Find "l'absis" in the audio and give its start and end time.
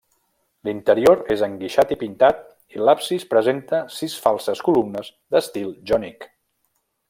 2.87-3.27